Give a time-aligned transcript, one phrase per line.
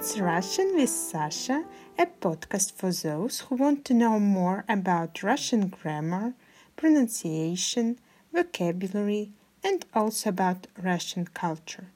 [0.00, 1.66] It's Russian with Sasha,
[1.98, 6.32] a podcast for those who want to know more about Russian grammar,
[6.74, 7.98] pronunciation,
[8.32, 9.32] vocabulary,
[9.62, 11.88] and also about Russian culture.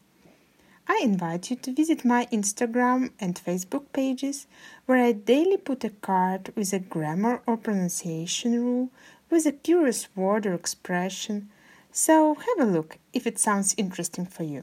[0.86, 4.46] I invite you to visit my Instagram and Facebook pages
[4.84, 8.90] where I daily put a card with a grammar or pronunciation rule
[9.30, 11.48] with a curious word or expression.
[11.90, 14.62] So have a look if it sounds interesting for you.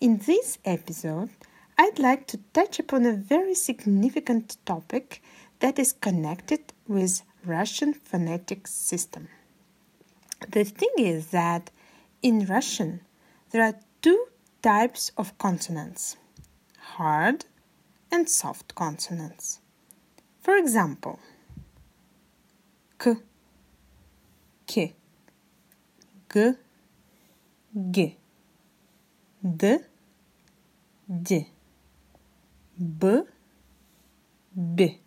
[0.00, 1.30] In this episode,
[1.78, 5.22] I'd like to touch upon a very significant topic
[5.60, 9.28] that is connected with Russian phonetic system.
[10.48, 11.70] The thing is that
[12.22, 13.00] in Russian
[13.50, 14.26] there are two
[14.62, 16.16] types of consonants
[16.96, 17.44] hard
[18.10, 19.60] and soft consonants.
[20.40, 21.18] For example,
[22.98, 23.16] k,
[24.66, 24.94] k,
[26.32, 26.52] g,
[27.90, 28.16] g,
[29.42, 29.78] d,
[31.22, 31.46] d.
[32.78, 33.22] B,
[34.54, 35.00] B.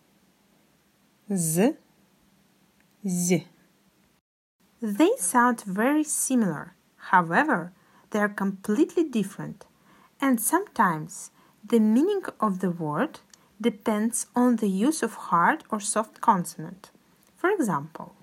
[1.32, 1.74] Z,
[3.08, 3.48] Z.
[4.82, 6.74] They sound very similar.
[6.98, 7.72] However,
[8.10, 9.68] they are completely different.
[10.20, 11.30] And sometimes
[11.64, 13.20] the meaning of the word
[13.62, 16.90] depends on the use of hard or soft consonant.
[17.36, 18.16] For example,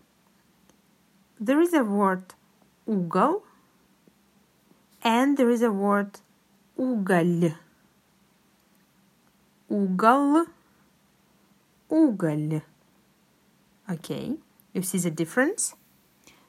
[1.39, 2.35] there is a word
[2.89, 3.43] ugal
[5.05, 6.19] and there is a word
[6.77, 7.55] ugal
[9.70, 10.46] угол,
[11.90, 12.62] уголь.
[13.90, 14.38] Okay,
[14.74, 15.76] you see the difference?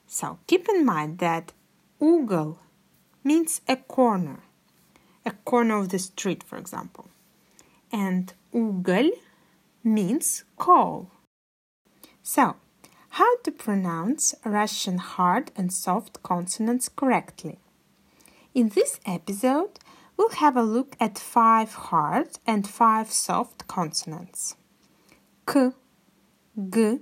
[0.06, 1.52] So keep in mind that
[2.00, 2.58] угол
[3.24, 4.40] means a corner,
[5.24, 7.08] a corner of the street, for example.
[7.90, 9.12] And уголь
[9.84, 11.10] means coal.
[12.22, 12.56] So,
[13.10, 17.58] how to pronounce Russian hard and soft consonants correctly?
[18.54, 19.78] In this episode,
[20.17, 24.55] we'll have a look at five hard and five soft consonants.
[25.45, 25.71] K,
[26.69, 26.99] G,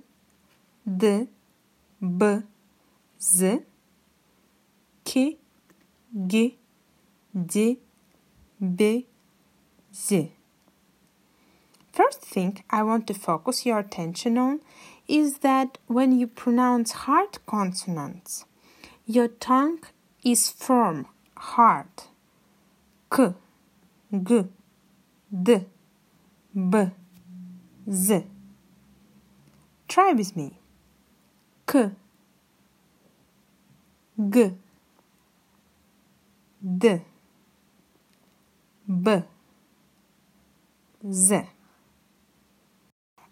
[0.86, 1.28] D,
[2.02, 2.38] B,
[3.22, 3.60] Z,
[5.06, 5.38] K,
[6.28, 6.58] G,
[7.34, 7.80] D,
[8.76, 9.08] B,
[9.94, 10.32] Z.
[11.92, 14.60] First thing I want to focus your attention on
[15.08, 18.46] is that when you pronounce hard consonants,
[19.06, 19.80] your tongue
[20.24, 21.88] is firm, hard
[23.16, 23.34] K,
[24.12, 24.44] G,
[25.32, 25.66] D,
[26.54, 26.92] B,
[27.90, 28.26] Z.
[29.88, 30.60] Try with me.
[31.66, 31.92] K,
[34.20, 34.52] G,
[36.62, 37.02] D,
[38.86, 39.24] B,
[41.10, 41.44] Z.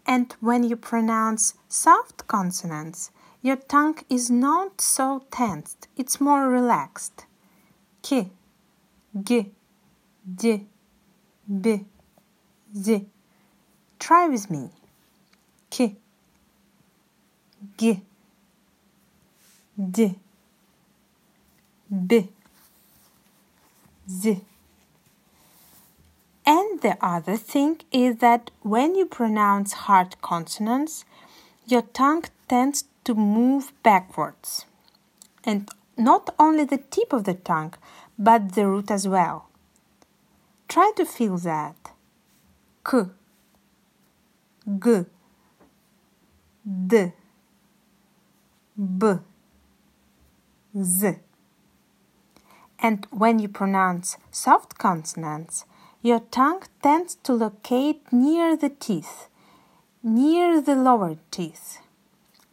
[0.05, 3.11] And when you pronounce soft consonants,
[3.41, 7.25] your tongue is not so tensed, it's more relaxed.
[8.01, 8.31] K,
[9.21, 9.51] G,
[10.23, 10.65] D,
[11.47, 11.85] B,
[12.75, 13.05] Z.
[13.99, 14.69] Try with me.
[15.69, 15.95] K,
[17.77, 18.01] G,
[19.77, 20.15] D,
[21.89, 22.29] B,
[24.09, 24.41] Z.
[26.45, 31.05] And the other thing is that when you pronounce hard consonants,
[31.65, 34.65] your tongue tends to move backwards.
[35.43, 37.73] And not only the tip of the tongue,
[38.17, 39.47] but the root as well.
[40.67, 41.91] Try to feel that.
[42.83, 43.03] K,
[44.79, 45.05] G,
[46.65, 47.11] D,
[48.75, 49.13] B,
[50.81, 51.15] Z.
[52.79, 55.65] And when you pronounce soft consonants,
[56.01, 59.29] your tongue tends to locate near the teeth,
[60.01, 61.79] near the lower teeth,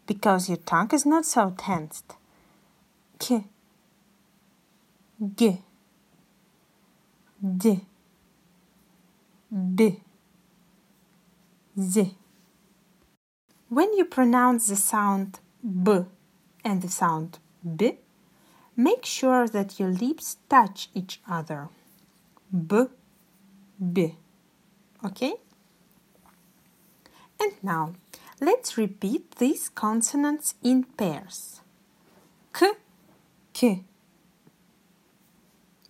[0.06, 2.14] because your tongue is not so tensed.
[3.18, 3.44] K,
[5.34, 5.62] G,
[7.42, 7.86] D,
[9.50, 10.00] B,
[11.76, 12.16] Z.
[13.68, 16.04] When you pronounce the sound B
[16.64, 17.98] and the sound B,
[18.76, 21.68] make sure that your lips touch each other.
[22.52, 22.84] B,
[23.92, 24.16] B.
[25.04, 25.34] Okay?
[27.40, 27.94] And now,
[28.40, 31.60] let's repeat these consonants in pairs.
[32.52, 32.72] K,
[33.52, 33.84] K.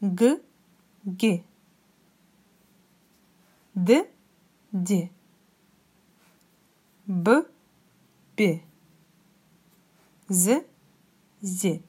[0.02, 0.36] G,
[1.16, 1.44] G.
[3.72, 4.02] D,
[4.72, 5.10] D.
[7.06, 7.40] B,
[8.34, 8.64] B.
[10.32, 10.62] Z,
[11.44, 11.82] Z.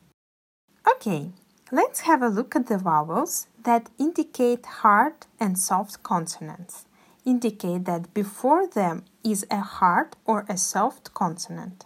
[0.87, 1.31] Okay,
[1.71, 6.85] let's have a look at the vowels that indicate hard and soft consonants.
[7.25, 11.85] Indicate that before them is a hard or a soft consonant.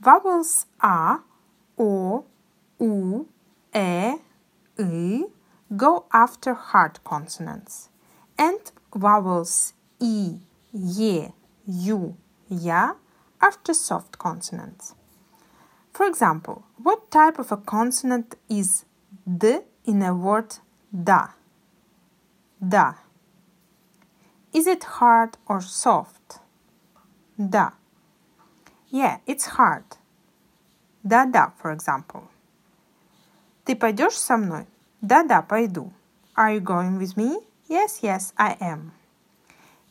[0.00, 1.18] Vowels A,
[1.76, 2.24] O,
[2.78, 3.28] U,
[3.74, 4.14] E,
[4.78, 5.24] I
[5.76, 7.88] go after hard consonants
[8.37, 8.59] and
[8.95, 10.37] vowels E,
[10.73, 11.31] Y,
[11.67, 12.15] U,
[12.49, 12.93] Ya
[13.41, 14.95] after soft consonants.
[15.91, 18.85] For example, what type of a consonant is
[19.27, 20.57] D in a word
[20.91, 21.29] da?
[22.59, 22.93] Da.
[24.53, 26.39] Is it hard or soft?
[27.37, 27.71] Da.
[28.89, 29.85] Yeah, it's hard.
[31.03, 32.27] Да-да, for example.
[33.65, 34.67] Ты пойдешь со мной?
[35.01, 35.91] Да-да, пойду.
[36.35, 37.39] Are you going with me?
[37.67, 38.91] Yes, yes, I am.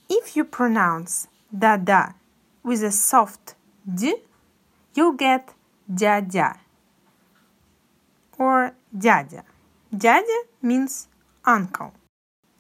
[0.09, 2.15] If you pronounce да-да
[2.63, 3.55] with a soft
[3.87, 4.17] d,
[4.95, 5.55] you'll get
[5.89, 6.57] дядя
[8.39, 9.45] or дядя.
[9.95, 11.09] Дядя means
[11.45, 11.93] uncle.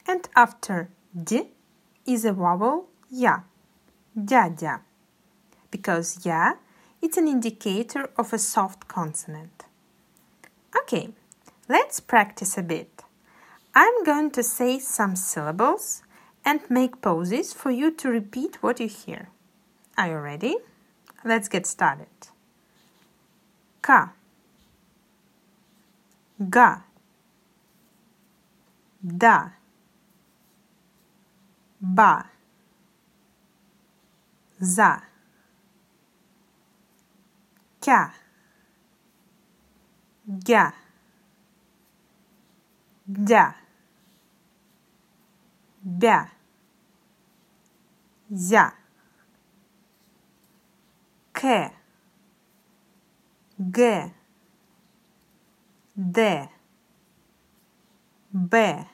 [0.06, 1.49] And after d
[2.06, 3.40] is a vowel ya,
[4.17, 4.81] дядя.
[5.70, 6.55] Because ya
[7.02, 9.64] it's an indicator of a soft consonant.
[10.82, 11.11] Okay,
[11.69, 12.94] let's practice a bit.
[13.77, 16.01] I'm going to say some syllables
[16.45, 19.27] and make pauses for you to repeat what you hear.
[19.98, 20.56] Are you ready?
[21.25, 22.07] Let's get started.
[23.81, 24.13] Ka,
[26.50, 26.83] ga,
[29.06, 29.50] da,
[31.81, 32.30] ba,
[34.62, 35.01] za,
[37.81, 38.13] kya,
[40.28, 40.74] gya,
[43.06, 43.64] дя,
[45.84, 46.31] бя,
[48.31, 48.75] зя,
[51.32, 51.72] к,
[53.58, 54.12] г,
[55.96, 56.49] д,
[58.32, 58.87] б,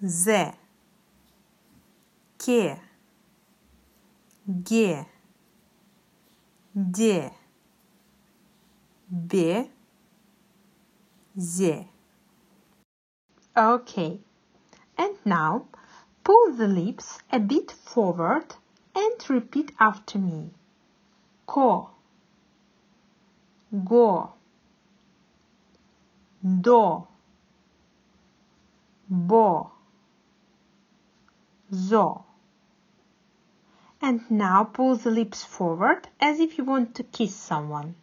[0.00, 0.52] з,
[2.38, 2.80] ке,
[4.46, 5.06] ге,
[6.74, 7.32] де,
[9.08, 9.70] бе,
[11.36, 11.86] зе.
[13.54, 14.20] Okay,
[15.01, 15.65] and now
[16.23, 18.45] pull the lips a bit forward
[18.95, 20.51] and repeat after me.
[21.47, 21.89] Ko,
[23.83, 24.33] go,
[26.67, 27.07] do,
[29.09, 29.71] bo,
[31.73, 32.25] zo.
[34.03, 37.95] And now pull the lips forward as if you want to kiss someone.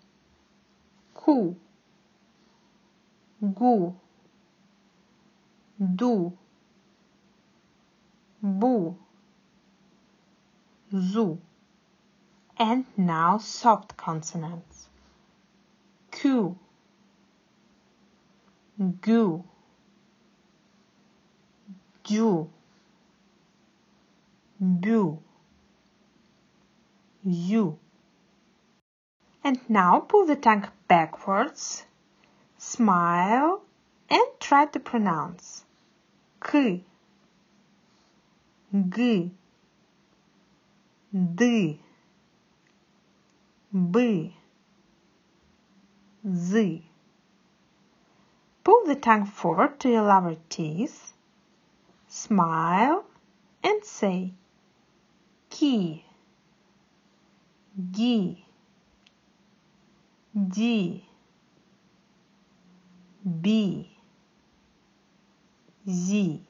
[1.15, 1.57] Ku,
[3.55, 3.95] gu,
[5.95, 6.37] du,
[8.43, 8.97] bu,
[10.93, 11.39] zu.
[12.57, 14.89] And now soft consonants.
[16.11, 16.57] Q,
[19.01, 19.45] gu,
[22.05, 22.51] ju,
[24.61, 25.19] bu,
[27.25, 27.79] you.
[29.45, 31.85] And now pull the tongue backwards,
[32.57, 33.63] smile,
[34.11, 35.65] and try to pronounce.
[36.41, 36.81] К,
[38.74, 39.32] г,
[41.14, 41.80] д,
[43.72, 44.34] б,
[46.24, 46.84] з.
[48.64, 51.14] Pull the tongue forward to your lower teeth,
[52.08, 53.04] smile,
[53.64, 54.34] and say
[55.50, 56.06] ки,
[57.92, 58.46] ги,
[60.34, 61.04] ди,
[63.24, 63.90] би.
[65.86, 66.47] Z.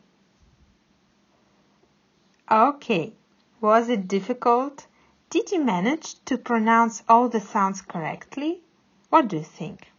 [2.50, 3.12] Okay,
[3.60, 4.86] was it difficult?
[5.28, 8.60] Did you manage to pronounce all the sounds correctly?
[9.10, 9.92] What do you think?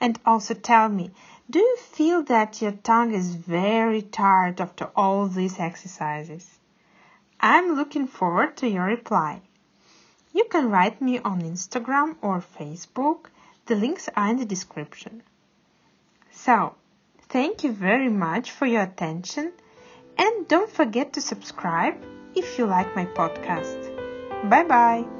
[0.00, 1.10] And also tell me,
[1.50, 6.58] do you feel that your tongue is very tired after all these exercises?
[7.40, 9.40] I'm looking forward to your reply.
[10.32, 13.26] You can write me on Instagram or Facebook.
[13.66, 15.22] The links are in the description.
[16.30, 16.74] So,
[17.30, 19.52] Thank you very much for your attention
[20.18, 21.94] and don't forget to subscribe
[22.34, 23.78] if you like my podcast.
[24.50, 25.17] Bye bye.